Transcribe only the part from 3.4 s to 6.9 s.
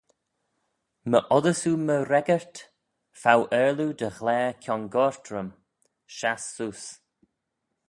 aarloo dty ghlare kiongoyrt rhym; shass seose."